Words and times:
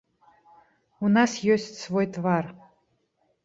У 1.05 1.11
нас 1.19 1.31
ёсць 1.57 1.69
свой 1.85 2.11
твар. 2.19 2.53